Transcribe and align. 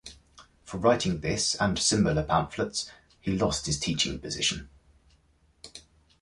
For 0.63 0.79
writing 0.79 1.19
this 1.19 1.53
and 1.53 1.77
similar 1.77 2.23
pamphlets, 2.23 2.89
he 3.19 3.37
lost 3.37 3.67
his 3.67 3.77
teaching 3.79 4.17
position. 4.17 4.67